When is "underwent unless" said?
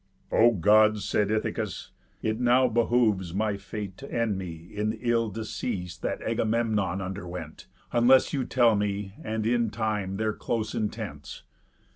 7.01-8.33